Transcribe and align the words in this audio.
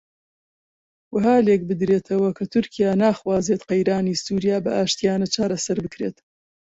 وەها 1.13 1.37
لێک 1.47 1.61
بدرێتەوە 1.69 2.29
کە 2.37 2.43
تورکیا 2.51 2.91
ناخوازێت 3.03 3.61
قەیرانی 3.69 4.19
سووریا 4.23 4.57
بە 4.65 4.71
ئاشتییانە 4.77 5.27
چارەسەر 5.35 5.77
بکرێت 5.85 6.17